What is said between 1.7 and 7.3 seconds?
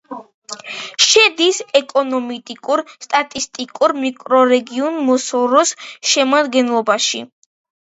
ეკონომიკურ-სტატისტიკურ მიკრორეგიონ მოსოროს შემადგენლობაში.